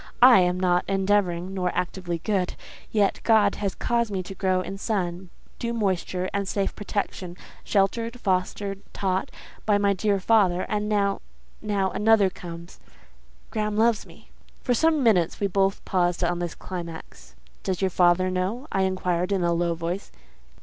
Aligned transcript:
I 0.23 0.39
am 0.39 0.59
not 0.59 0.83
endeavouring, 0.87 1.53
nor 1.53 1.69
actively 1.75 2.17
good, 2.17 2.55
yet 2.91 3.19
God 3.23 3.53
has 3.57 3.75
caused 3.75 4.09
me 4.09 4.23
to 4.23 4.33
grow 4.33 4.61
in 4.61 4.79
sun, 4.79 5.29
due 5.59 5.73
moisture, 5.73 6.27
and 6.33 6.47
safe 6.47 6.75
protection, 6.75 7.37
sheltered, 7.63 8.19
fostered, 8.19 8.81
taught, 8.93 9.29
by 9.63 9.77
my 9.77 9.93
dear 9.93 10.19
father; 10.19 10.63
and 10.67 10.89
now—now—another 10.89 12.31
comes. 12.31 12.79
Graham 13.51 13.77
loves 13.77 14.07
me." 14.07 14.31
For 14.63 14.73
some 14.73 15.03
minutes 15.03 15.39
we 15.39 15.45
both 15.45 15.85
paused 15.85 16.23
on 16.23 16.39
this 16.39 16.55
climax. 16.55 17.35
"Does 17.61 17.79
your 17.81 17.91
father 17.91 18.31
know?" 18.31 18.67
I 18.71 18.81
inquired, 18.85 19.31
in 19.31 19.43
a 19.43 19.53
low 19.53 19.75
voice. 19.75 20.11